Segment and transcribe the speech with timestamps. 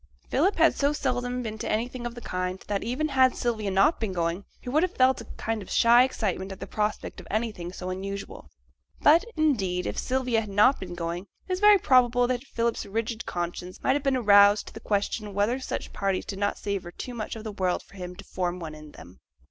[0.31, 3.99] Philip had so seldom been to anything of the kind, that, even had Sylvia not
[3.99, 7.27] been going, he would have felt a kind of shy excitement at the prospect of
[7.29, 8.49] anything so unusual.
[9.01, 13.27] But, indeed, if Sylvia had not been going, it is very probable that Philip's rigid
[13.27, 17.13] conscience might have been aroused to the question whether such parties did not savour too
[17.13, 19.19] much of the world for him to form one in them.